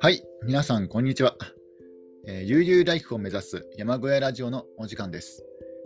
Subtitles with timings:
[0.00, 1.36] はい、皆さん、こんにちは。
[2.26, 5.44] えー、悠々ライフを目指す山小屋ラジオのお時間です。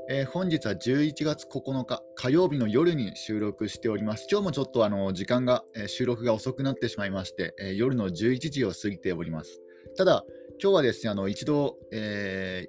[0.08, 4.28] えー、本日は11月9日火曜日の夜に収録しております。
[4.30, 9.60] 今日もちょっとあの時間が、えー、収録が遅くなってしまいまして、え夜の11時を過ぎております。
[9.96, 10.24] ただ、
[10.62, 12.68] 今日はですね、あの一度、え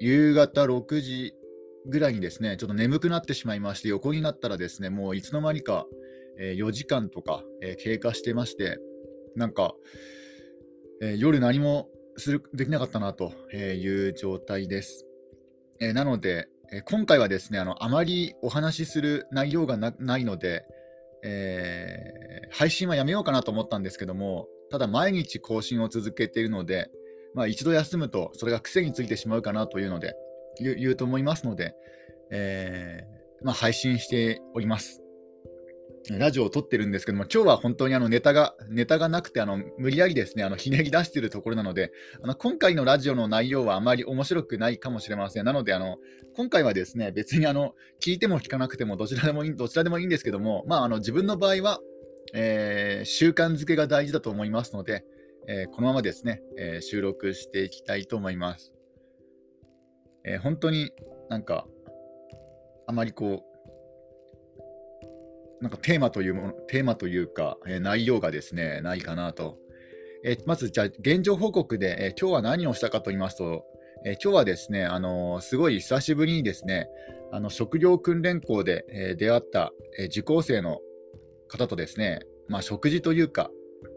[0.00, 1.34] 夕方6時
[1.86, 5.86] ぐらいにですね、ちょっと眠くなってしまいまして、横になったらですね、もういつの間にか、
[6.38, 8.78] え4時間とか、え経過してまして、
[9.36, 9.74] なんか、
[11.00, 15.06] え夜何もするできなかったなという状態です。
[15.80, 20.64] えなので、え今回はですねあの、あまりお話しする内容がないので、
[21.24, 26.90] えー、配信はやめようかなと思ったんですけども、ただ毎日更新を続けているので、
[27.34, 30.14] まあ、一度休むとそれが癖についてしまうかなというので、
[30.58, 31.74] 言うと思いますので、
[32.30, 35.02] えー、まあ、配信しております。
[36.10, 41.92] ラジオを撮ってるんですけども、今日は本当にあのネタが、ネタがなくて、あの無理やりですね、あのひねり出しているところなので、
[42.22, 45.44] あの今回のラジオの内容はあまり面白くないかもしれません。
[45.44, 45.98] なので、あの
[46.36, 51.78] 今回はですね、別にあの聞いても聞かなくてもどちらでもいい、どちらでもいいんですけども、まあ、あの自分の場合は、
[52.34, 55.04] えー、習慣づけが大事だと思いますので、
[55.46, 58.72] えー、このままですね、えー、収録していきたいと思います。
[60.24, 60.92] え本当に
[61.28, 61.66] なんか、
[62.86, 63.44] あまりこ
[65.60, 69.58] う、なんかテーマというもの、テーマというか、えー、内容がですね、ないかなと。
[70.24, 73.64] えー、まず、じゃあ、現状報告で、えー、今日は何をしたかと言いますと、
[74.04, 76.88] え今日はですね、あのすごい久しぶりにですね、
[77.30, 80.80] あの職業訓練校で、え出会った、え受講生の
[81.46, 83.50] 方とですね、まあ、食事というか、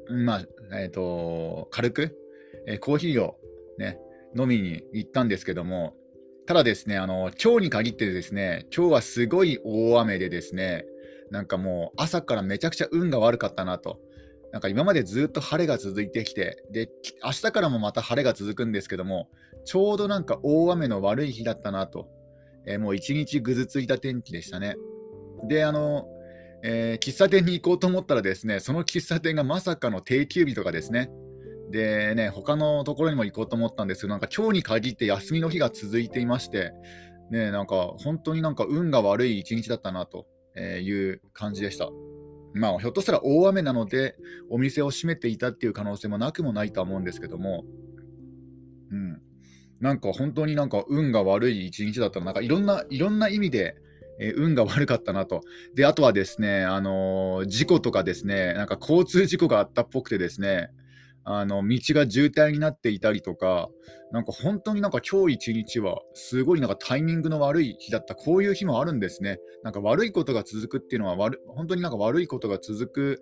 [0.09, 0.45] まあ
[0.77, 2.17] えーと、軽く、
[2.67, 3.35] えコーヒーを、
[3.79, 3.97] ね、
[4.37, 5.95] 飲みに行ったんですけども、
[6.47, 10.85] ただですね、あの今日に限ってですね、今日はすごい大雨でですね、
[11.31, 13.99] なんかもう朝からめちゃくちゃ運が悪かったなと。
[14.51, 16.89] なんか今までずっと晴れが続いてきて、で、
[17.23, 19.27] 明日からもまた晴れが続くんですけども、
[19.65, 22.07] ちょうどなんか大雨の悪い日だったなと。
[22.67, 24.75] えー、もう一日ぐずついた天気でしたね。
[25.47, 26.07] で、あの、
[26.63, 31.09] えー、喫茶店に行こうと思ったらですね、その喫茶店がまさかの定休日とかですね。
[31.71, 36.71] でね、他のところにも行こうと思ったんですけど、なんか今日に限って休みの日が続いていまして、
[37.31, 40.27] ね、なんか本当になんか運が悪い一日だったなと。
[40.57, 41.89] いう感じでした。
[42.53, 44.15] まあ、ひょっとしたら大雨なので、
[44.49, 47.65] お店を閉めていたっていう可能性もなくもないとは思うんですけども、
[48.91, 49.21] うん。
[49.81, 53.75] なんか本当になんか運が悪い一日だったら、なんかいろんな、いろんな意味で、
[54.17, 55.41] え、運が悪かったなと。
[55.73, 60.69] で、あとはですね、あのー、事故とかですね、なんか交通事故があったっぽくてですね、
[61.27, 63.67] あの道が渋滞になっていたりとか、
[64.11, 69.39] なんか本当になんか今日一日はすごいなんかタイミングの悪い日だった、こういう日もあるんですね。
[69.63, 73.21] なんか悪いことが続くっていうのは悪、本当になんか悪いことが続く、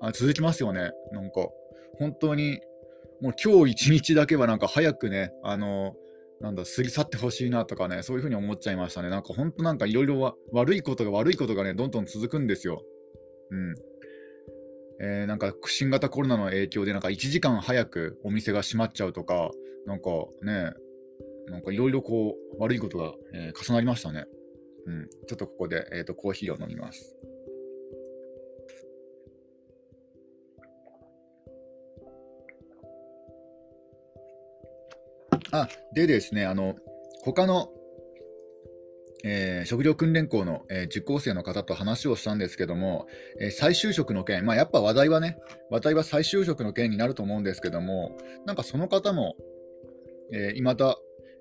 [0.00, 0.90] あ続きますよね。
[1.12, 1.48] なんか
[1.98, 2.60] 本当に
[3.20, 5.94] もう今日一日だけはなんか早くね、あの
[6.40, 9.10] なんだ、過ぎ去ってほしいなとかね、そういうふうに思っちゃいましたね。
[9.10, 12.82] なんか本当なんかいろいろ悪いことが悪いことがね、どんどん続くんですよ。
[13.50, 13.91] うん。
[15.04, 19.50] えー、なんか新型コロナの影響でなんか1時間早くお店が閉まっちゃうとか、
[19.84, 20.10] なんか
[20.42, 20.72] ね、
[21.48, 24.26] なんかいろいろこう悪いことが、えー、重なりましたね。
[24.86, 27.16] うん、ちょっとここで、えーと、コーヒーを飲みます。
[35.50, 36.76] あ、でですね、あの、
[37.24, 37.68] 他の
[39.24, 43.06] えー、職業訓練校の、えー、受講生の方と話をしたんですけども、
[43.40, 45.38] えー、再就職の件、まあ、やっぱ話題はね、
[45.70, 48.16] 話題は再就職の件になると思うんですけども、
[48.46, 49.36] なんかその方も、
[50.32, 50.96] えー、未だ、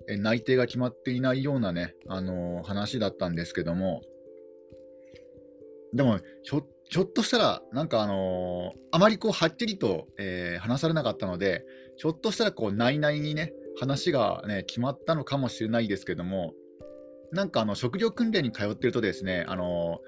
[0.08, 4.02] え内定が決まっていないようなね、あの話だったんですけども、
[5.94, 11.64] でもひょ、ひょっとしたら、なんかあのあまりこうはっきりと、え話されなかったので、
[11.98, 16.54] ひょっとしたらこう内々にね、話がね、決まったのかもしれないですけども、
[17.32, 20.00] なんかあの職業訓練に通ってるとですね、あの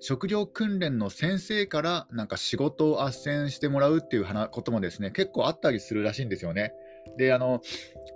[0.00, 6.72] 職業訓練の先生からなんか仕事を斡旋してもらうっていうこともですね結構あったりするらしいんですよね。
[7.16, 7.60] であの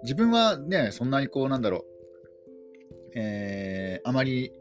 [0.02, 1.82] 自分はねそんなにこうなんだろう、
[3.14, 4.52] えー、あまり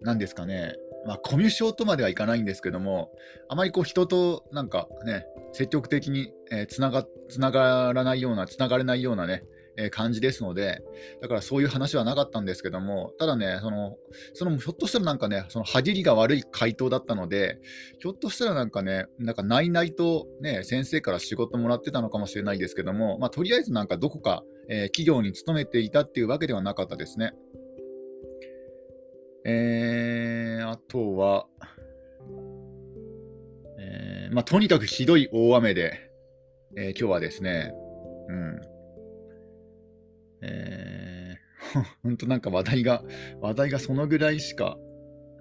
[0.00, 0.74] なんですかね
[1.06, 3.12] まあ、コミュ障とまではいかないんですけども、
[3.48, 9.44] あまりこう人となんかね、積極的に、え、つながつながらないような、つながれないようなね、
[9.76, 10.82] え感じですので、
[11.20, 13.96] だからそういう話はなかったんですけども、ただね、その、
[14.32, 17.58] そのひょっとしたらなんかね、その歯切りが悪い回答だったので、
[17.98, 27.32] ひょっとしたらなんかね、なんか内々とね、先生から仕事もらってたのかもしれないですけども、まあ、とりあえずなんかどこか、えー、企業に勤めていたっていうわけではなかったですね。
[29.44, 31.46] えー、あとは、
[33.78, 36.10] えー、まあ、とにかくひどい大雨で、
[36.76, 37.72] えー、今日はですね、
[38.28, 38.75] うん。
[40.46, 43.02] えー、 本当なんか話題が、
[43.40, 44.78] 話題がそのぐらいしか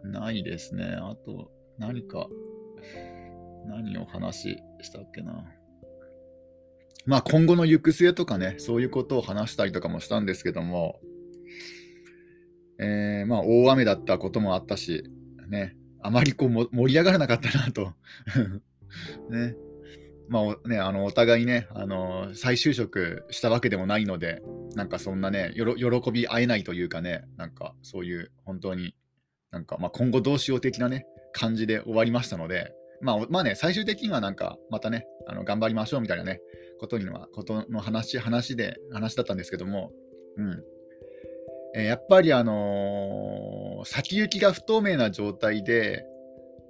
[0.03, 0.85] ないですね。
[0.85, 2.27] あと、何か、
[3.67, 5.45] 何を話したっけな。
[7.05, 10.99] まあ今後の行く末とかね、そういうことを話したりとかもしたんですけども、
[12.79, 15.03] えー、まあ大雨だったこともあったし、
[15.47, 17.93] ね、あまりこう盛り上がらなかったなと
[19.29, 19.55] ね。
[20.27, 24.41] まあね、あのお互いね、あの再就職したわけでもないので、
[24.75, 28.93] なんかそんなね、喜び合えないというかね、なんかそういう本当に、
[29.51, 36.41] なんかまあ今後どうしよう的なね、感じで終わりましたので、まあ、まあね、最終的にはなんかまたね、あの頑張りましょうみたいなね、
[36.79, 39.91] ことには、ことの話、話で、話だったんですけども、
[40.37, 40.63] うん。
[41.75, 46.05] えー、やっぱりあのー、先行きが不透明な状態で、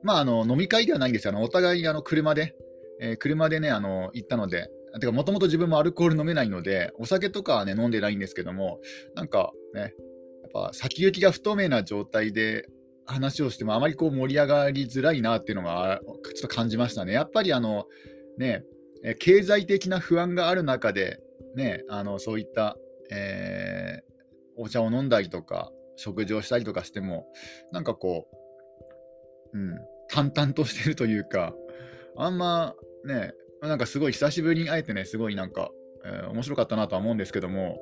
[0.04, 1.34] まあ、あの、飲み会ではないんですよ。
[1.34, 2.56] あのお互い、あの、車で、
[3.00, 4.70] えー、車でね、あの、行ったので、
[5.00, 8.80] てか、もともと自分もアルコール飲めないので、お酒とかはね、飲んでないんですけども、
[9.16, 9.92] なんかね、やっ
[10.54, 12.68] ぱ先行きが不透明な状態で
[13.06, 17.14] 話をしても、あまりこう盛り上がりづらいなっていうのが、ちょっと感じましたね。
[17.14, 17.86] やっぱりあの、
[18.38, 18.64] ね、
[19.04, 21.20] え経済的な不安がある中で、
[21.56, 22.78] ね、あのそういった、
[23.12, 27.28] えー、お茶を飲んだりとか、食事をしたりとかしても、
[27.72, 28.28] なんかこ
[29.54, 29.78] う、うん、
[30.10, 31.54] 淡々としてるというか、
[32.18, 32.76] あんま
[33.06, 33.34] ね、
[33.66, 35.72] あなんかすごい久しぶりに会えてね、すごいなんか、
[36.06, 37.78] えー、面白かったなとは思うんですけども、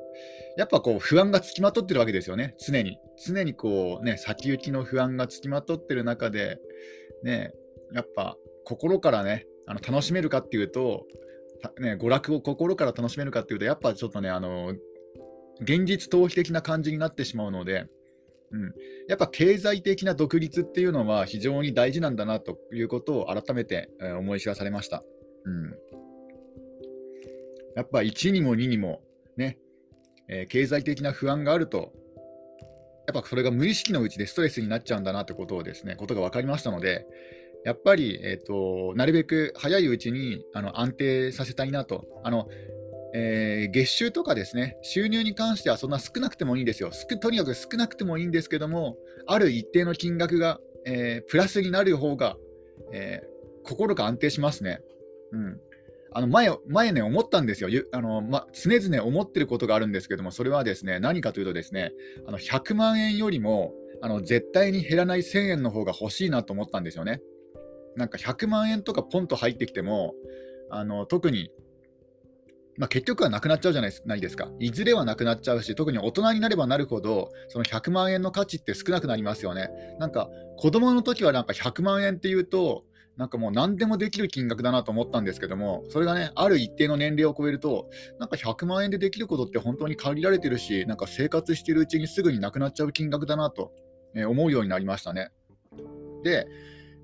[0.57, 2.97] やっぱこう不安がつきまとってるわけですよね、常に。
[3.25, 6.59] 常にこうね、先行きの不安がつきまとってる中で、
[7.24, 7.53] ね、
[7.94, 11.06] やっぱ心からね、あの楽しめるかっていうと、
[11.80, 14.74] ね、娯楽を心から楽しめるかっていうと、やっぱちょっとね、あの
[15.62, 17.85] 現実逃避的な感じになってしまうので、
[18.51, 18.74] うん、
[19.07, 23.89] やっぱ経済的な独立っていうのは非常に大事なんだなということを改めて
[24.19, 25.03] 思い知らされました。
[25.45, 25.75] うん、
[27.75, 29.01] やっぱ1にも2にも
[29.38, 29.57] ね、
[30.30, 31.92] えー、経済的な不安があると、
[33.07, 37.06] やっぱそれが無意識のうちでストレスになっちゃうんだなってことをですね、ことが分かりましたので、
[37.66, 42.06] やっぱり、えーと、なるべく早いうちにあの安定させたいなと。
[42.24, 42.48] あの
[43.16, 46.90] えー、月収とかですね、収入に関してはそんな少なくてもいいんですよ。
[47.22, 48.98] とにかく少なくてもいいんですけども、
[49.28, 52.38] ある一定の金額が、えー、プラスになる方が、
[52.92, 54.81] えー、心が安定しますね。
[55.33, 55.59] うん。
[56.15, 57.69] あの前前ね、思ったんですよ。
[57.91, 61.91] あのま、常々思ってることがあるんですけども、それはですね、何かというとですね、
[62.27, 67.21] あの100万円よりもあの絶対に減らない1000円の方が欲しいなと思ったんですよね。
[67.95, 70.13] なんか100万円とかポンと入ってきても、
[70.69, 71.51] あの特に、
[72.77, 74.50] まあ、結局はなくなっちゃうじゃないですか。
[74.59, 79.69] いずれはなくなっちゃうし、特に大人になればなるほど、その100万円の価値って少なくなりますよね。
[80.00, 82.83] なんか子供の時はなんか100万円っていうと、
[83.18, 87.89] なんかもう何でもできる金額だなと思ったんですけども、それがね、ある一定の年齢を超えると、
[88.19, 93.71] なんか100万円でできることって本当に限られてるし、なんか生活してるうちにすぐになくなっちゃう金額だなと
[94.15, 95.30] 思うようになりましたね。
[96.24, 96.48] で、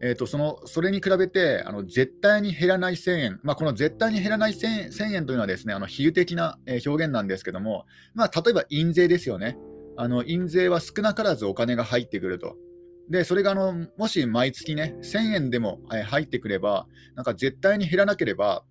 [0.01, 9.57] えーと、そのそれに比べてあの絶対に減らない1000円、まあ、この絶対に減らない 1000, 円というのはですねあの比喩的な、表現なんですけども、まあ、例えば印税ですよね
[9.97, 12.55] あの印税は少なからずお金が入ってくると。
[13.09, 18.63] でそれがあのもし毎月ね1000円でも、入ってくればなんか絶対に減らなければ、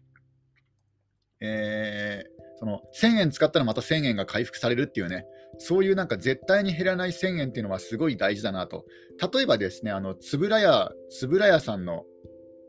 [1.40, 5.26] えー、その1000円使ったらまた1000円が回復されるっていうね
[5.58, 8.84] そういうなんか絶対に減らない1000円っていうのはすごい大事だなと。
[9.32, 12.04] 例えばですね、あの、つぶらや、つぶらやさんの、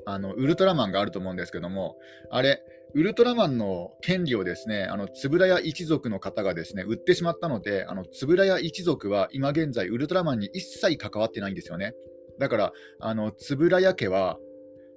[0.05, 1.97] あの、ウルトラマンがあると思うんですけども、
[2.31, 2.61] あれ、
[2.95, 11.93] ウルトラマンの権利をですね、あの、つぶらや一族の方がですね、売ってしまったので、あの、つぶらや一族は今現在、ウルトラマンに一切関わってないんですよね。
[12.39, 14.39] だから、あの、つぶらや家は、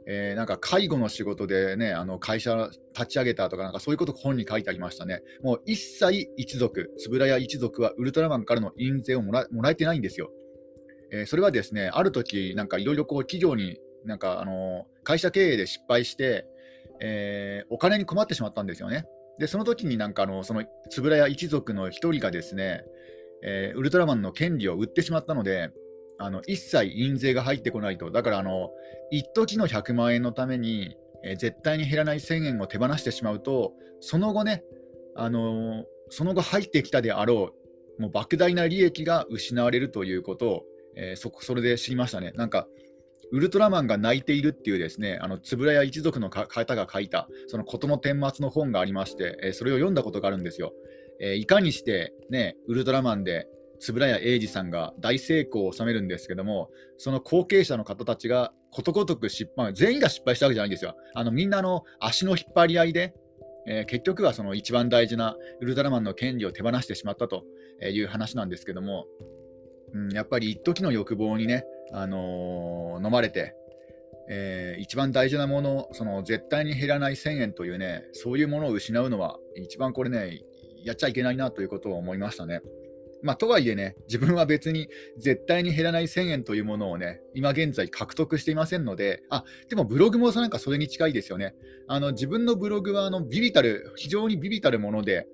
[0.07, 5.21] えー、なんか介護の仕事でね、あの会社立ち上げたとか、なんかそういうこと本に書いてありましたね。
[5.43, 10.31] もう一切一族、円谷一族はウルトラマンからの印税をもらもらえてないんですよ。
[11.13, 16.47] えー、それはですね、ある時なんかいろいろこう企業に、なんかあの会社経営で失敗して、
[17.01, 19.07] えー、お金に困ってしまったんですよね。
[19.39, 22.85] で、その時になんかあの、その円谷一族の一人がですね、
[23.43, 25.71] えー、ウルトラマンの権利を売ってしまったので、
[26.19, 28.71] あの一切印税が入ってこないと、だからあの
[29.11, 34.63] 一時の100万円のために、えー、絶対に減らない1000円を手放してしまうと、その後ね、
[35.17, 37.53] あのー、その後入ってきたであろ
[37.99, 40.63] う、もう莫大な利益が失われるということを、
[40.97, 42.33] えー、そそれで知りましたね。
[42.37, 42.69] なんか
[43.33, 50.73] ウルトラマンが泣いているっていうですね、あの、円谷一族の方が書いた、その事の顛末の本がありまして、えー、それを読んだことがあるんですよ。
[51.19, 53.49] えー、いかにして、ね、ウルトラマンで
[53.91, 60.95] 円谷英二さんが大成功を収めるんですけども、その後継者の方たちがことごとく失敗、全員が失敗したわけじゃないんですよ。
[61.15, 63.15] あのみんなの足の引っ張り合いで、
[63.67, 67.45] えー、結局はその一番大事なウルトラマンの権利を手放してしまったと
[67.83, 69.07] いう話なんですけども、
[69.95, 73.55] うん、やっぱり一時の欲望にね、あのー、飲まれて、
[74.29, 80.41] えー、一番大事なもの、その絶対に減らない1000円というね、そういうものを失うのは、一番これね、
[80.85, 82.61] やっちゃいけないなということを思いましたね。
[83.23, 91.55] まあ、とはいえね、自分は別に絶対に減らない1000円というものをね、今現在獲得していませんので、あ、でもブログもなんかそれに近いですよね。
[91.87, 95.29] あの、自分のブログはあのビビたる、非常にビビたるもので、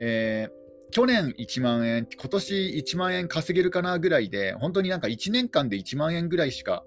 [0.00, 0.57] えー
[0.90, 6.84] 去年1万円、今年1万円稼げるかなぐらいで、本当になんか1年間で1万円ぐらいしか、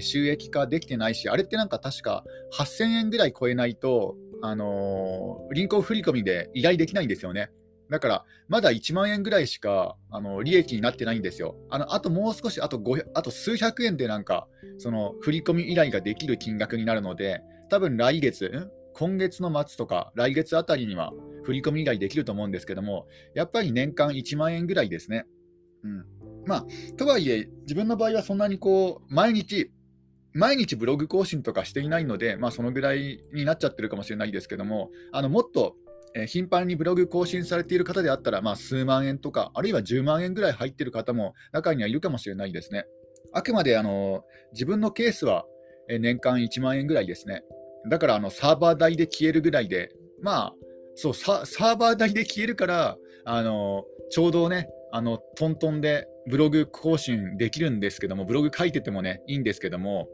[0.00, 2.24] 収益化できてないし、あれってなんか確か
[2.56, 7.50] 8000円ぐらい超えないと、あのー、銀行振込で依頼できないんですよね。
[7.90, 11.56] だから、まだ1万円ぐらいしかあの利益になってないんですよ。
[11.68, 12.82] あのあともう少し、あと
[13.14, 21.12] あと数百円でなんか、その振込依頼ができる金額になるので、多分来月、今月の末とか来月あたりには
[21.44, 25.26] 振り込み依頼できると思うんですけども、やっぱり年間1万円ぐらいですね。
[25.84, 26.04] うん。
[26.46, 29.70] まあ、とはいえ、自分の場合はそんなにこう、毎日、
[30.32, 35.76] 毎日ブログ更新とかしていないので、まあ、そのぐらいになっちゃってるかもしれないですけども、あのもっと
[36.26, 42.86] 頻繁にブログ更新されている方であったら、まあ、数万円とか、あるいは10万円ぐらい入っている方も中にはいるかもしれないですね。
[43.32, 45.44] あくまであの自分のケースは
[45.88, 47.42] 年間1万円ぐらいですね。
[47.88, 50.54] だからあのサーバー代で消えるぐらいで、まあ、
[50.94, 60.08] そうサーバー代で消えるから、あのちょうどね、あのトントンでブログ更新できるんですけども、ブログ書いててもね、いいんですけども、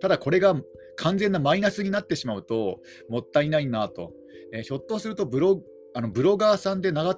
[0.00, 0.54] ただこれが
[0.96, 4.12] 完全なマイナスになってしまうと、もったいないなと。
[4.52, 5.62] えー、ひょっとするとブロ
[5.94, 7.14] あのブロガーさんで長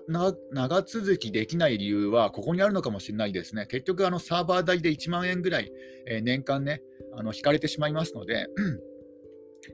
[0.82, 3.66] 続きできない理由はここにあるのかもしれないですね。
[3.66, 5.70] 結局、サーバー代で1万円ぐらい、
[6.06, 6.80] えー、年間ね、
[7.14, 8.46] あの引かれてしまいますので、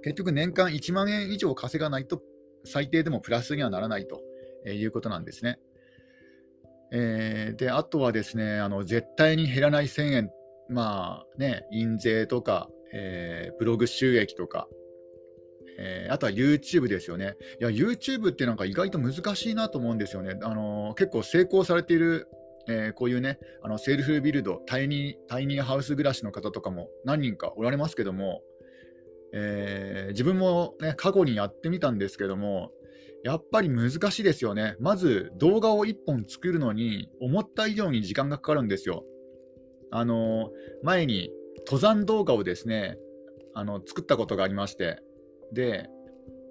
[0.03, 2.23] 結局年間1万円以上稼がないと
[2.65, 4.23] 最低でもプラスにはならないと
[4.69, 5.59] いうことなんですね。
[6.93, 10.31] えー、であとはですねあの絶対に減らない1000円、
[10.69, 14.69] まあね、印税とか、えー、ブログ収益とか、
[15.79, 17.35] えー、あとは YouTube ですよね。
[17.61, 20.39] いや、YouTube ってなんか意外と難しいなと思うんですよね。
[20.43, 22.29] あのー、結構成功されている、
[22.69, 28.43] え、こういうね、あのセルフビルドタイニー、タイニーハウス暮らしの方とかも何人かおられますけども、
[29.33, 32.71] え自分もね、過去にやってみたんですけども、
[33.25, 34.77] やっぱり難しいですよね。
[34.79, 39.05] まず動画を1本作るのに思った以上に時間がかかるんですよ。
[39.91, 40.51] あの
[40.83, 41.31] 前に
[41.67, 42.99] 登山動画をですね、
[43.55, 45.01] あの作ったことがありまして、
[45.53, 45.89] で、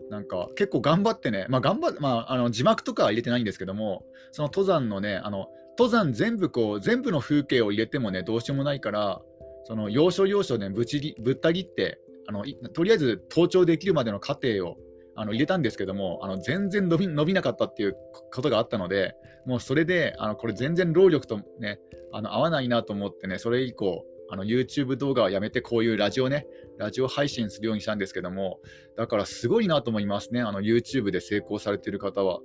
[0.09, 9.21] なんか結構頑張ってね、まあ、頑張まあ、あの字幕とかは入れてないんですけども、その登山のね、あの登山全部こう、全部の風景を入れてもね、どうしようもないから、
[9.65, 14.77] その要所要所で、ね、ぶちぶった切ってあの、とりあえず登頂できるまでの過程を
[15.15, 17.95] あの入れたんですけども、あの全然伸び伸びなかったっていう
[18.33, 19.15] ことがあったので、
[19.45, 21.79] もうそれで、あのこれ全然労力とね、
[22.11, 26.45] あの合わないなと思ってね、それ以降、あの YouTube 動画はやめて、こういうラジオね、
[26.77, 28.59] ラジオ配信するようにしたんですけども、
[28.97, 32.41] だからすごいなと思いますね、あの YouTube で成功されてる方は。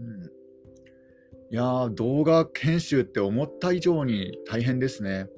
[0.00, 0.24] うん、
[1.50, 5.28] いや、動画研修って思った以上に大変ですね。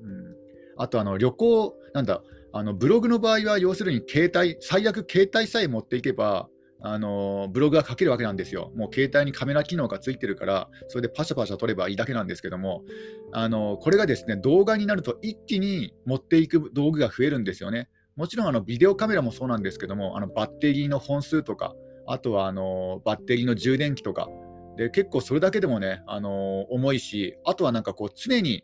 [0.00, 0.36] うん、
[0.76, 2.22] あとあの、旅行、なんだ、
[2.56, 6.48] あのブログの場合は要するに携帯、最悪携帯さえ持っていけば、
[6.80, 8.70] あのブログが書けるわけなんですよ。
[8.76, 12.84] もう携帯にカメラ機能がついてるから、それでパシャパシャ撮ればいいだけなんですけども、
[13.32, 17.88] あのこれがですね動画になると一気に持っていく道具が増えるんですよね。
[18.14, 21.74] もちろんあのビデオカメラもそうなんですけども、あのバッテリーの本数とか、
[22.06, 24.28] あとはあのバッテリーの充電器とか、
[24.76, 28.62] で結構それだけでもね、あの重いし、あとはなんかこう常に、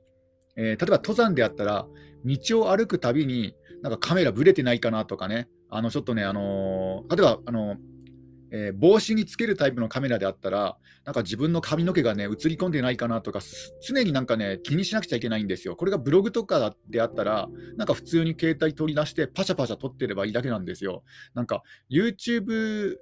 [0.55, 1.87] えー、例えば登山であったら、
[2.25, 7.77] 道を歩くたびに、なんかカメラぶれてないかなとかね、あのちょっとね、あのー、例えば、あのー
[8.53, 13.41] えー、帽子につけるタイプのカメラであったら、なんか自分の髪の毛がね、映り込んでないかなとか、
[13.87, 15.77] 常になんかね、気にしなくちゃいけないんですよ。
[15.77, 21.05] これがブログとかであったら、なんか普通に携帯取り出して、パシャパシャ撮ってればいいだけなんですよ。
[21.35, 22.97] なんか、YouTube、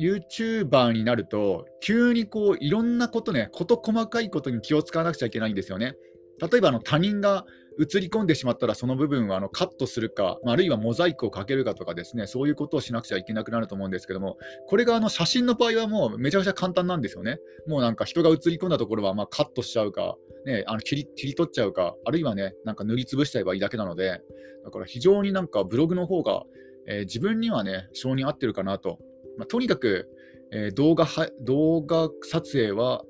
[0.00, 5.96] YouTuber になると、急にこう、いろんなことね、事細かいことに気を使わなくちゃいけないんですよね。
[6.40, 7.44] 例えばあの他人が
[7.80, 17.38] 映り込んでしまったらその部分はあのカットするか、あるいはモザイクをかけるかとかですね、そういうことをしなくちゃいけなくなると思うんですけども、これがあの写真の場合はもうめちゃくちゃ簡単なんですよね。
[17.66, 24.20] もうなんか人が映り込んだところはまカットしちゃうか、ね、あの切り切り取っちゃうか、あるいはね、なんか塗りつぶしちゃえばいいだけなので、
[24.64, 26.42] だから非常になんかブログの方が、
[26.86, 28.98] えー、自分にはね、性に合ってるかなと。
[29.38, 30.08] まあ、とにかく、
[30.50, 31.06] えー、動画
[31.42, 33.04] 動画撮影は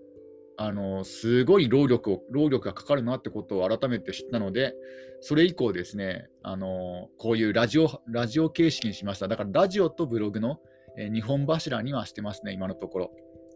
[0.61, 4.75] あのすごい労力を労力がかかるなってことを改めて知ったので、
[5.21, 9.29] それ以降ですね、あのこういうラジオラジオ形式にしました。
[9.29, 10.59] だからラジオとブログの、
[10.99, 13.11] え2本柱にはしてますね、今のところ。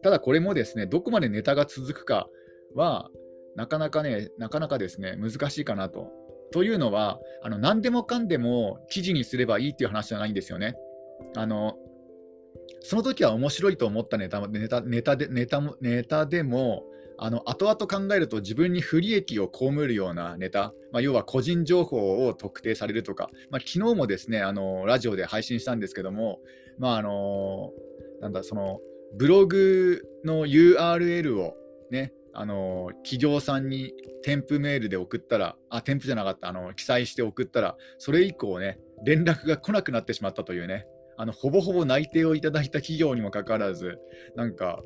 [0.04, 2.28] ただこれもですね、どこまでネタが続くか
[2.76, 3.10] は、
[3.56, 6.08] なかなかね、なかなかですね、難しいかなと。
[6.52, 10.76] というのは、あの何でもかんでも記事にすればいいっていう話じゃないんですよね。
[11.36, 11.76] あの
[12.80, 16.84] その時は面白いと思ったネタネタネタでネタネタでも、
[17.24, 17.76] あの後々
[18.08, 26.40] 考えると自分に不利益を被るようなネタ、まあ、要は個人情報を特定されるとか、まあ、昨日もですねあのラジオで配信したんですけども、
[26.80, 27.70] まああの
[28.20, 28.80] なんだその
[29.16, 31.54] ブログの URL を
[31.92, 33.92] ねあの企業さんに
[34.24, 40.86] 添付メールで送ったら、あ、添付じゃなかった、あの記載して送ったら、それ以降ね、連絡が来なくなってしまったというね、
[41.18, 43.98] あのほぼほぼ内定をいただいた企業にもかかわらず、
[44.34, 44.80] なんか、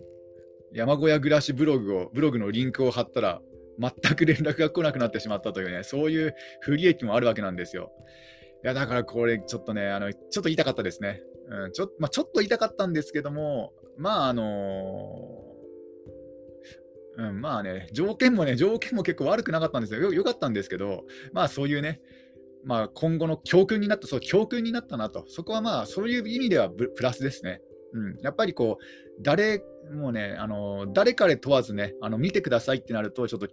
[0.76, 3.40] 山小屋暮らしブログを、ブログのリンクを貼ったら、
[3.78, 7.92] 全く連絡が来なくなってしまったというね、そういう不利益もあるわけなんですよ。
[8.62, 11.22] いや、だからこれ、ちょっとね、あのちょっと言いたかったですね。
[11.48, 20.00] うん、ちょまあ、ちょっと言いたかったんですけども、まあ、あのー、うん、まあね、条件もね、条件も結構悪くなかったんですよ。
[20.00, 22.02] よよかったんですけど、まあそういうね、
[22.64, 27.62] まあ、今後の教訓になった、そう、教訓になったなと、そこはまあ、そういう意味ではプラスですね。
[27.96, 33.48] うん、やっぱりこう、誰、もうね、あの誰彼問わずね、あの見てくださいってなると、ちょっと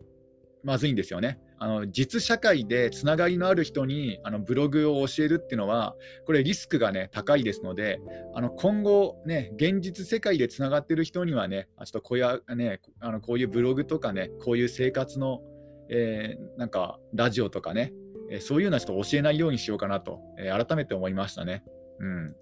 [0.63, 1.39] まずいんですよね。
[1.59, 5.95] あの実社会でつながりのある人にあのブログを教えるっていうのは、
[6.25, 8.00] これリスクがね、高いですので、
[8.35, 15.41] あの今後ね、現実世界でつながってる人にはね、ちょっとこういう、ね、あのこういうブログとかね、こういう生活の、
[15.89, 17.93] えー、なんかラジオとかね、
[18.39, 21.63] そういうのはちょっと教えないようにしようかなと、え改めて思いましたね。
[22.00, 22.35] うん。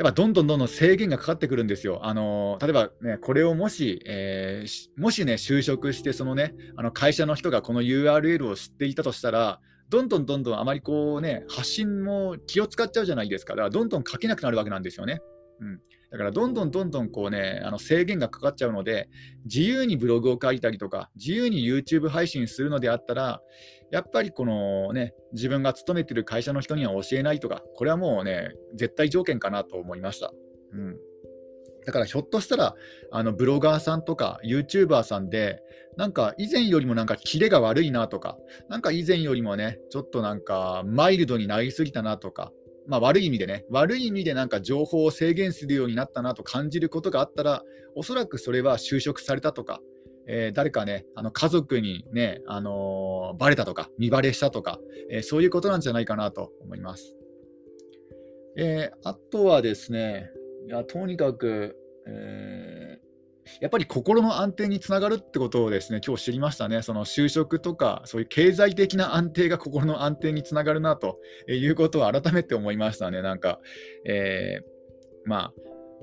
[0.00, 2.00] やっぱどんどんどんどん制限がかかってくるんですよ。
[2.06, 13.52] あの例えばね、これをもし、えー、もしね、就職して、そのね、あの会社の人がこの URL を知っていたとしたら、どんどんどんどんあまりこうね、発信も気を使っちゃうじゃないですか。
[13.52, 15.20] だからどんどん書けなくなるわけなんですよね。
[15.60, 15.80] うん。
[16.10, 19.08] だからどんどんどんどんこうね、あの制限がかかっちゃうので、
[19.44, 23.40] 自由にブログを書いたりとか、自由に YouTube 配信するのであったら、
[23.92, 30.32] やっぱりこのね、自分が勤めてる会社の人には教えないとか、これはもうね、絶対条件かなと思いました。
[30.72, 30.96] うん。
[31.86, 32.74] だからひょっとしたら、
[33.10, 35.62] あのブロガーさんとか YouTuber さんで、
[35.96, 38.36] なんか以前よりもなんかキレが悪いなとか、
[38.68, 42.52] なんか以前よりもね、ちょっとなんかマイルドになりすぎたなとか、
[42.86, 47.62] まあ、悪い意味でね、悪い意味でなんか情報を制限するようになったなと感じることがあったら、
[47.94, 49.80] おそらくそれは就職されたとか、
[50.26, 54.78] えー、誰かね、あの家族にね、あのー、バレたとか、見バレしたとか、
[55.10, 57.16] えー、そういうことなんじゃないかなと思います。
[58.56, 60.30] えあとはですね、
[60.66, 63.09] いやとにかく、えー
[63.60, 73.60] やっぱり心の安定につながるってことをですね今日知りましたね、その就職とか、そういう経済的な安定が心の安定につながるなということを改めて思いましたね、なんか、
[74.06, 75.52] えー、まあ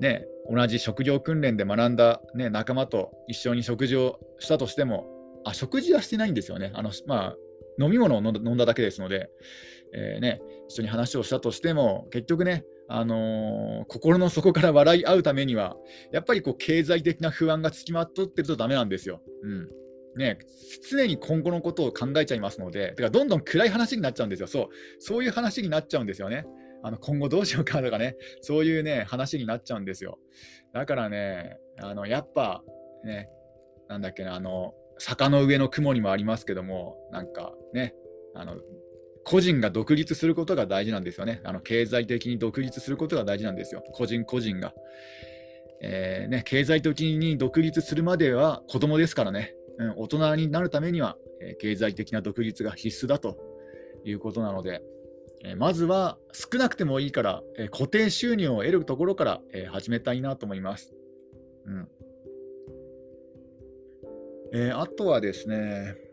[0.00, 5.06] ね、同じ職業訓練で学んだ、ね、仲間と一緒に食事をしたとしても、
[5.44, 7.36] あ食事はしてないんですよね、あのまあ、
[7.80, 9.30] 飲み物を飲んだだけですので、
[9.94, 15.76] えーね、一緒に話をしたとしても、結局ね、あのー、心の底から笑い合うためには、
[16.12, 19.20] やっぱりこう経済的な不安がつきまとってるとダメなんですよ。
[19.42, 19.68] うん
[20.16, 20.38] ね、
[20.90, 24.48] 常に今後のことを考えちゃいますので、だからどんどん暗い話になっちゃうんですよ。
[24.48, 26.44] そう、そういう話になっちゃうんですよね。
[26.82, 30.18] あの今後どうしようかとかね、そういうね、話になっちゃうんですよ。
[30.72, 32.62] だからね、あのやっぱ
[33.04, 33.28] ね、
[33.88, 37.94] なんだっけな、あの、坂の上の雲にもありますけども、なんかね、
[38.34, 38.56] あの
[39.28, 41.42] 個人が独立することが大事なんですよね。
[41.44, 43.84] あの経済的に独立することが大事なんですよ。
[43.92, 44.72] 個人個人が。
[45.82, 53.36] えー、ね、経済的に独立するまでは子供ですからね、うん、大人になるためには、えー、経済的な独立が必須だと
[54.02, 54.80] いうことなので、
[55.44, 60.94] えー、まずは少なくてもいいから、え固定収入を得るところから、え始めたいなと思います。
[61.66, 61.88] うん
[64.54, 66.07] えあとはですね、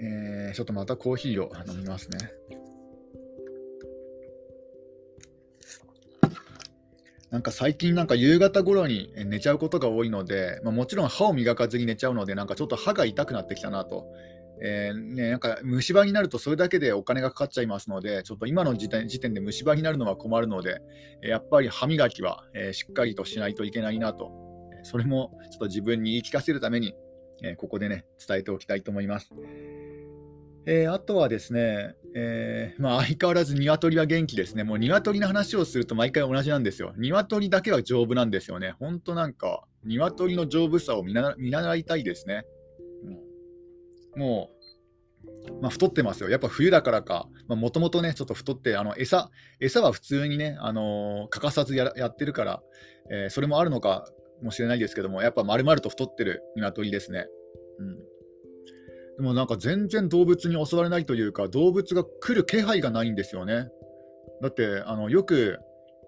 [0.00, 2.18] えー、ちょっとまたコーヒーを飲みますね。
[7.30, 14.06] なんか最近なんか夕方頃に寝ちゃうことが多いので、まあ、もちろん歯を磨かずに寝ちゃうので、なんかちょっと歯が痛くなってきたなと。
[14.62, 20.80] えー、ね、なんか虫歯になるとそれだけでお金がかかっちゃいますので、ちょっと今の時点時点で虫歯になるのは困るので、
[21.20, 24.30] やっぱり歯磨きは、え、しっかりとしないといけないなと。
[24.82, 26.94] それもちょっと自分に言い聞かせるために、
[27.42, 29.30] えー、ここでね、伝えておきたいと思います。
[30.68, 34.64] えー、あとはですね、えー、まあ、相変わらず鶏は元気ですね。
[34.64, 36.92] もう鶏の話をすると毎回同じなんですよ。
[36.96, 38.74] 鶏だけは丈夫なんですよね。
[38.80, 42.44] ほんとなんか、鶏の丈夫さを見習いたいですね。
[44.14, 44.50] うん、も
[45.50, 46.30] う、まあ、太ってますよ。
[46.30, 52.62] やっぱ冬だからか、もともとね、ちょっと太って、あの餌餌は普通にね、あのー、欠かさずやってるから、
[53.12, 54.10] え、それもあるのか
[54.42, 57.28] もしれないですけども、やっぱ丸々と太ってる鶏ですね。
[57.78, 58.15] うん
[59.16, 63.68] でもなんか全然動物に襲われないというか、動物が来る気配がないんですよね。
[64.42, 65.58] だってあのよく、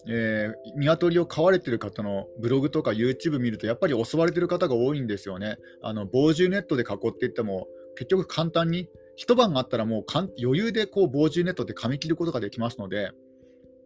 [0.07, 5.57] えー、鶏を飼われてる方のブログとか YouTube 見ると、やっぱり襲われてる方が多いんですよね。
[5.83, 7.67] あの防獣ネットで囲っていっても、
[7.97, 10.05] 結局簡単に、一晩あったらもう
[10.41, 13.11] 余裕でこう防獣ネットで噛み切ることができますので、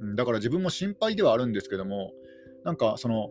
[0.01, 2.13] うん、だから自分も心配ではあるんですけども、
[2.65, 3.31] なんかその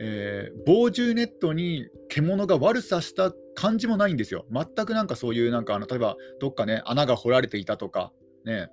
[0.00, 4.46] えー、防獣ネットに獣が悪さした感じもないんですよ。
[4.50, 8.12] 全くなんかそういうなんかあの例えばどっかね穴が掘られていたとか
[8.44, 8.68] ね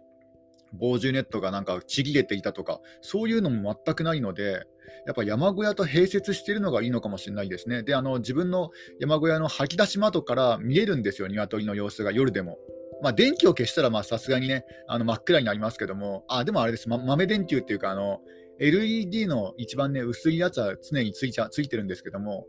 [0.74, 4.64] 防獣ネットがなんかちぎれていたとかそういうのも全くないので
[5.06, 7.84] やっぱ山小屋と併設しているのがいいのかもしれないですね。
[7.84, 12.58] であの自分の山小屋の吐き出し窓から見えるんですよ鶏の様子が夜でも。
[13.02, 18.20] まあ、電気を消したらさすがにねあの真っ暗になりますけどもあでもあれです、ま、豆電球っていうかあの
[18.62, 22.46] LED の一番ね、薄いやつは常についちゃついてるんですけども、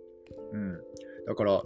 [0.52, 0.78] うん、
[1.26, 1.62] だから、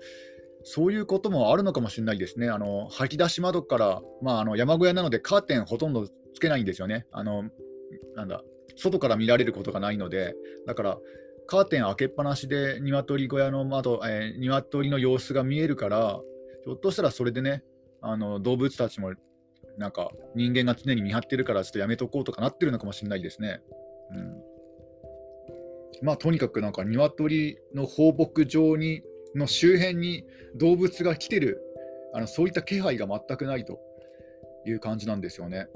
[0.63, 2.49] そういうこともあるのかもしれないですね。
[2.49, 7.07] あの吐き出し窓から、まあ、あの山小屋なのでカーテンほとんどつけないんですよね。
[7.13, 7.45] あの
[8.17, 8.43] なんだ
[8.75, 10.35] 外から見られることがないので、
[10.67, 10.99] だから
[11.47, 16.21] カーテン開けっぱなしで鶏小屋の窓、えー、鶏の様子が見えるから、
[16.65, 17.63] ひょっとしたらそれでね、
[18.01, 19.13] あの動物たちも
[19.79, 23.61] なんか人間が常に見張ってるからちょっとやめとこうとかなってるのかもしれないですね。
[24.11, 24.42] うん、
[26.03, 29.03] まあとにかくなんか鶏の放牧場に
[29.35, 30.25] の周辺に
[30.57, 31.62] 動物が来てる
[32.14, 33.79] あのそういった気配が全くないと
[34.66, 35.69] いう感じなんですよね。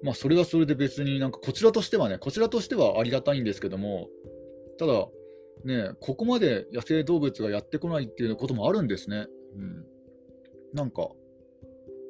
[0.00, 4.08] うん、まあそれはそれで別になんかこちらとしてはねこちらとしてはありがたいんですけども
[4.78, 5.06] ただ
[5.64, 9.26] ねここまで野生動物がやってこないっていうこともあるんですね。
[9.56, 9.86] うん、
[10.74, 11.08] なんか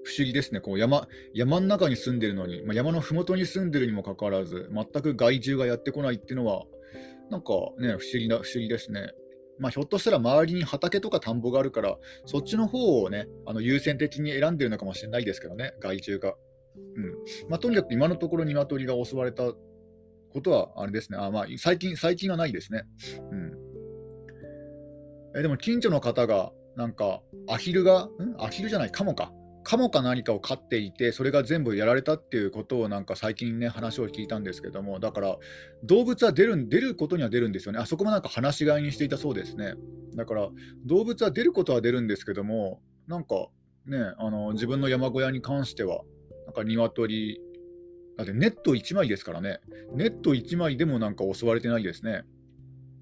[0.06, 0.60] 不思議ですね。
[0.60, 6.64] こう山山の中に住んでるのに、まあ、山の麓に住んでるにもかかわらず、全く害獣がやってこないっていうのは、
[7.28, 9.10] なんかね、不思議な、不思議ですね。
[9.58, 16.34] まあ、ひょっとしたら周りに畑とか田んぼがあるから、そっちの方をね、あの優先的に選んでるのかもしれないですけどね、害虫が。
[16.76, 19.44] うんまあ、とにかく今のところ鶏が襲われた
[20.32, 22.82] ことはあれですね、あまあ、最近最近はないですね。
[23.32, 23.52] うん
[25.36, 28.10] えでも近所の方が、なんか、アヒルが、ん？
[28.38, 29.32] アヒルじゃない、カモか。
[29.66, 35.36] カモか何かを飼っていて、それが全部やられたっていうことをなんか最近ね、話を聞いたんですけども、だから
[35.82, 37.80] 動物は出る出ることには出るんですよね。
[37.80, 39.74] あそこもなんか話し飼いにしていたそうですね。
[40.14, 40.48] だから
[40.84, 43.48] 動物は出ることは出るんですけども、なんか
[43.86, 46.04] ね、あの自分の山小屋に関しては、
[46.44, 47.40] なんか鶏、
[48.16, 49.58] だってネット1枚ですからね、
[49.96, 52.22] ネット1枚でもなんか襲われてないですね。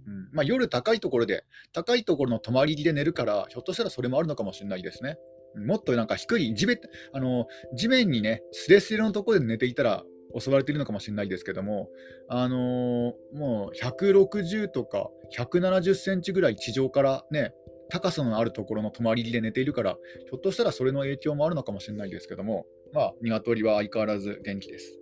[0.07, 5.19] うんまあ、夜高いところで、高いところの泊まり木で寝るから、ひょっとしたらそれもあるのかもしれないですね。
[5.57, 6.79] もっとなんか低い地面
[7.13, 10.05] あの地面にね、すれすれのところで寝ていたら
[10.39, 11.89] 襲われているのかもしれないですけども、
[12.29, 17.53] あのー、もう160とか170センチぐらい地上からね、
[17.89, 24.99] 高さのあるところの泊まり木で寝ているから、ひょっとしたらそれの影響もあるのかもしれないですけども、まあ、鶏は相変わらず元気です。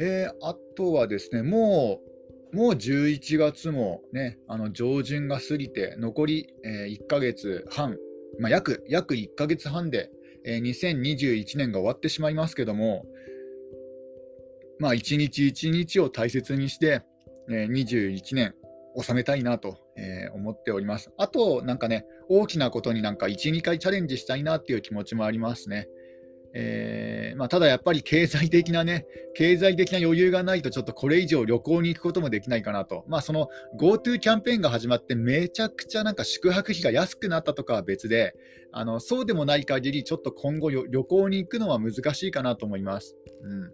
[0.00, 2.13] えー、あとはですね、もう
[2.54, 7.96] もう11月もね、あの上旬が過ぎて、残り、え、1ヶ月半、
[8.38, 10.08] まあ、約約1ヶ月半で、
[10.44, 13.06] え、2021年が終わってしまいますけども、
[14.78, 17.02] まあ、一日一日を大切にして、
[17.50, 18.54] え、21年
[19.02, 21.10] 収めたいなと、え、思っております。
[21.18, 25.88] あと、なんかね、大きなことになんか1、2回チャレンジしたいなっていう気持ちもありますね。
[26.56, 38.34] えー、まあ、ただやっぱり経済的なね、経済的な余裕がないと、ちょっとこれ以上旅行に行くこともできないかなと、まあ、その GoTo キャンペーンが始まって、めちゃくちゃなんか宿泊費が安くなったとかは別で、
[38.70, 43.16] あのそうでもない限り、ちょっと今後、旅行に行くのは難しいかなと思います。
[43.42, 43.72] うん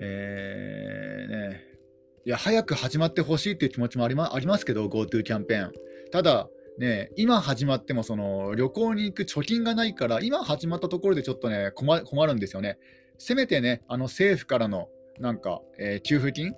[0.00, 1.64] えーね、
[2.24, 5.72] いや早く始まってほしいという気持ちもあり,、ま、ありますけど、GoTo キャンペーン。
[6.10, 12.78] ただ、ね、今始まってもその旅行に行く貯金がないから、今始まったところでちょっとね、困るんですよね。
[13.18, 14.88] せめてね、あの政府からの
[15.18, 16.54] なんか、えー、給付金、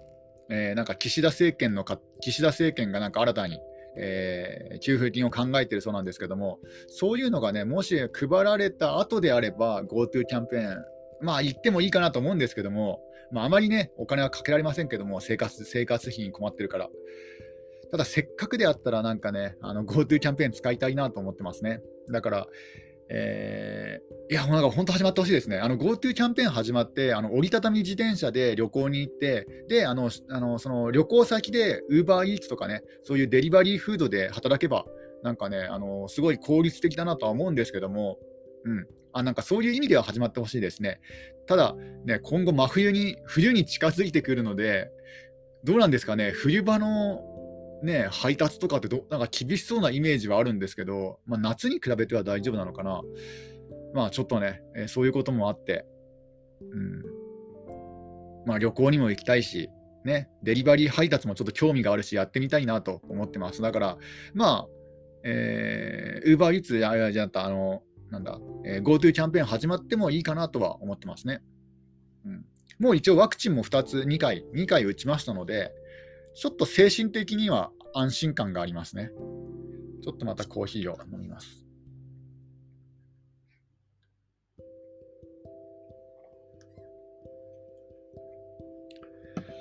[0.50, 3.60] えー、なんか岸田政権のか岸田政権がなんか新たに、
[3.96, 10.84] えー、給付金を考えてるそうなんですけども、そういうのがね、もし配られた後であれば、GoTo キャンペーン、
[11.22, 13.00] まあ行ってもいいかなと思うんですけども、
[13.32, 16.90] まあ、あまりね、お金はかけられませんけども、生活生活費に困ってるから。
[17.90, 21.80] ただ、せっかくであったら、なんかね、GoTo キャンペーン使いたいなと思ってますね。
[22.10, 22.46] だから、
[23.12, 25.60] えー、いや、なんか本当始まってほしいですね。
[25.60, 34.84] GoTo キャンペーン始まって、あの折りたたみ自転車で旅行に行って、で、あの、あのその旅行先で UberEats とかね、そういうデリバリーフードで働けば、
[35.24, 38.18] なんかね、あのすごい効率的だなとは思うんですけども、
[38.64, 41.00] うん、あなんかそういう意味では始まってほしいですね。
[41.48, 41.74] ただ、
[42.04, 44.90] ね、今後、真冬に冬に近づいてくるので、
[45.64, 47.22] どうなんですかね、冬場の
[47.82, 53.02] ね、配達とかってどなんか厳しそうなイメージはあるんですけど、まあ、夏に比べては大丈夫なのかな。
[53.94, 55.86] まあちょっとね、えー、そういうこともあって、
[56.60, 57.02] うん
[58.46, 59.70] まあ、旅行にも行きたいし、
[60.04, 63.62] ね、デリバリー配達もちょっと興味があるし、やってみたいなと思ってます。
[63.62, 63.98] だから、
[64.34, 64.66] まあ、
[65.24, 71.42] えー、Uber Eats や、じゃあ、あの、なんだ、えー、GoTo キャンペーン始まってもいいかなとは思ってますね。
[72.24, 72.44] うん、
[72.78, 75.72] もう一応ワクチンも2つ、2回、2回打ちましたので、
[76.34, 79.10] ちょっと精神的には安心感がありますね。
[80.02, 81.64] ちょっとまたコーヒーを飲みます。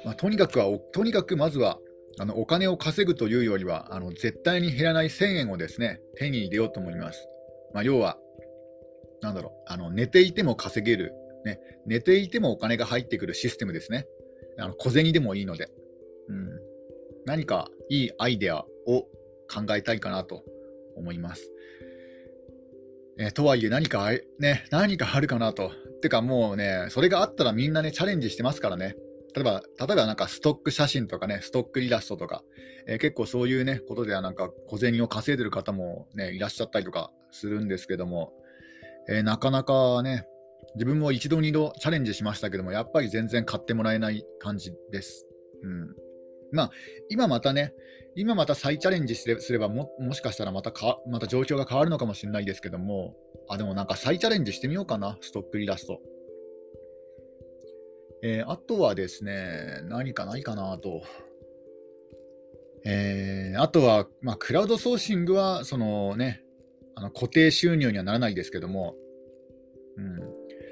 [0.05, 1.77] まあ、とにかくは、とにかくまずは
[2.19, 7.27] あのお金を稼ぐというよりはあの絶対に減らない1000円をですね手に入れようと思います。
[7.73, 8.17] まあ、要は、
[9.21, 11.13] なんだろうあの、寝ていても稼げる、
[11.45, 14.05] ね、寝ていてもお金が入ってくるシステムですね。
[14.57, 15.69] あの小銭でもいいので。
[17.29, 19.03] 何かいいアイデアを
[19.47, 20.43] 考えたいかなと
[20.95, 21.51] 思います。
[23.19, 25.71] え、とはいえ何か、ね、何かあるかなと。
[26.01, 28.95] てかもうね、それがあったらみんなね、チャレンジしてますからね。
[29.35, 32.43] 例えば、例えばなんかストック写真とかね、ストックイラストとか、
[32.87, 38.33] えー、結構そういうね、ことではなんか小銭を稼いでる方もね、いらっしゃったりとかするんですけども、
[39.07, 40.25] えー、なかなかね、
[40.73, 45.27] 自分も一度二度チャレンジしましたけども、やっぱり全然買ってもらえない感じです。
[45.61, 46.08] うん。
[46.51, 46.71] まあ、
[47.09, 47.73] 今またね、
[48.15, 53.15] 今また再チャレンジすればも、もしかしたらまたかまた状況が変わるのかもしれないですけども、
[53.49, 56.01] あ、でもなんか再チャレンジしてみようかな、ストックイラスト。
[58.21, 61.01] えー、あとはですね、何かないかなと。
[62.85, 66.43] えー、あとは、まあ、クラウドソーシングは、そのね、
[66.95, 68.95] あの固定収入にはならないですけども、
[69.97, 70.19] うん、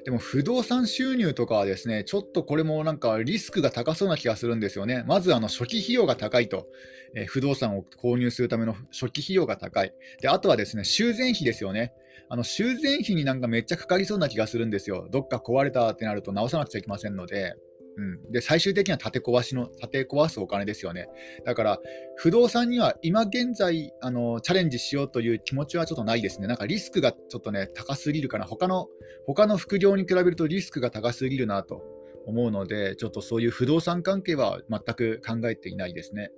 [0.07, 5.03] でも不動産収入とかはですね、ちょっとこれもなんかリスクが高そうな気がするんですよね。
[5.05, 6.65] まずあの初期費用が高いと、
[7.13, 9.93] えー、不動産を購入するための初期費用が高い。
[10.21, 11.91] で、あとはですね、修繕費ですよね。
[12.29, 15.09] あの修繕費になんかめっちゃかかりそうな気がするんですよ。
[15.11, 17.55] どっか壊れたってなると直さなくちゃいけませんので。
[17.97, 21.07] うん、で最終的には建て壊しの建て壊すお金ですよね。
[21.45, 21.79] だから
[22.15, 26.47] 不動産には今現在あのチャレンジしようという気持ちはちょっとないですね。
[26.47, 28.45] なんかリスクがちょっとね高すぎるかな。
[28.45, 28.87] 他の
[29.25, 31.81] 他の副業に比べるとリスクが高すぎるなと
[32.27, 36.29] 思うので、ちょっとそういう不動産関係は全く考えていないですね。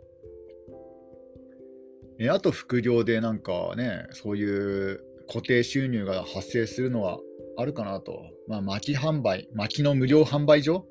[2.20, 7.20] えあと副業でなんかね、そういう固定収入が発生するのは
[7.58, 8.24] あるかなと。
[8.48, 10.86] まあ、薪販売、薪の無料販売所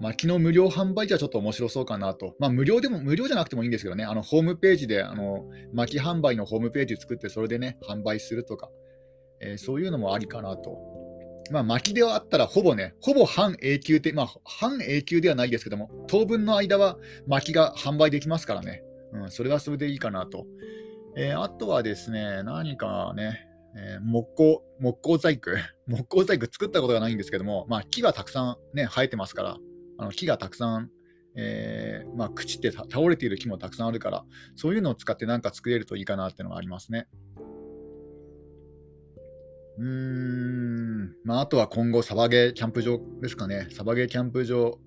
[0.00, 2.34] 薪の無料販売じゃちょっと面白そうかなと。
[2.38, 8.70] まあ、無料でも、無料じゃなくてもいいんですけどね、あの、ホームページで、あの、薪販売のホームページ作って、それでね、販売するとか、
[9.40, 10.78] えー、そういうのもありかなと。
[11.50, 18.82] まあ、薪ではあったら、ほぼね、ほぼ半永久で、まあ、半永久ではないですけども、当分の間は薪が販売できますからね。
[19.12, 20.46] うん、それはそれでいいかなと。
[21.16, 25.50] えー、あとはですね、何かね、えー、木工、木工細工、
[25.86, 29.56] 木工細工作ったことがないんですけども、まあ、木がたくさんね、生えてますから、
[29.98, 30.90] あの木がたくさん、
[31.36, 34.24] えー、まあ、朽ちて倒れている木もたくさんあるから、
[34.56, 37.06] そういうのを使って何か作れるといいかなっていうのがありますね。
[39.78, 43.68] うーん、まあ、あとは今後、サバゲーキャンプ場ですかね。
[43.70, 44.78] サバゲーキャンプ場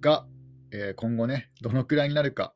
[0.00, 0.26] が、
[0.72, 2.54] えー、今後ね、どのくらいになるか。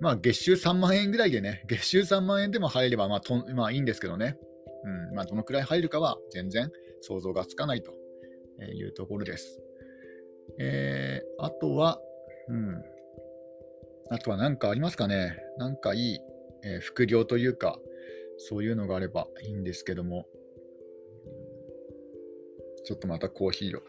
[0.00, 4.36] まあ、月収3万円ぐらいでね、月収3万円でも入れば、まあとまあ、いいんですけどね。
[4.84, 7.92] うんまあ、どのくらい入るかは全然想像がつかないと
[8.62, 9.60] いうところです。
[10.58, 12.00] えー、あとは、
[12.48, 12.82] うん、
[14.10, 15.36] あとは何かありますかね？
[15.58, 16.18] なんかいい、
[16.64, 17.78] えー、副業というか、
[18.38, 20.26] そういうのがあればいいんですけども、
[22.84, 23.82] ちょっとまたコーヒーを。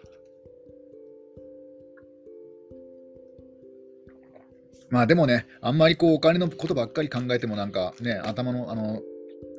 [4.90, 9.02] まあでもね、あんまりこうお金のことばっかり考えてもなんかね、頭の、あの、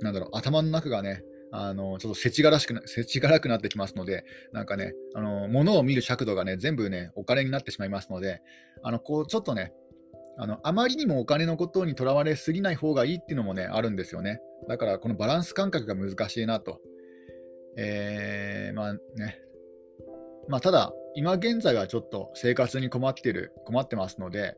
[0.00, 1.22] なんだろう、頭の中がね、
[1.59, 8.42] あのちょっとせちがらしくな、せちがらくなってきますので、なんかね、あの物を見る尺度がね、全部ね、お金になってしまいますので、
[8.83, 9.73] あのこうちょっとね、
[10.38, 14.40] あのあまりにもお金のことにとらわれすぎない方がいいっていうのもね、あるんですよね。
[14.69, 16.81] だから、このバランス感覚が難しいなと。
[17.79, 19.38] えー、まあね、
[20.49, 24.57] まあ、ただ、今現在はちょっと生活に困ってる、困ってますので、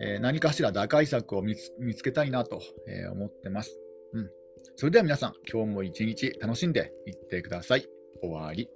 [0.00, 3.76] え何かしら打開策を見つけたいなと、え思ってます。
[4.12, 4.30] うん。
[4.76, 7.86] それでは皆さん、今日も一日楽しんでいってください。
[8.22, 8.68] 終わり。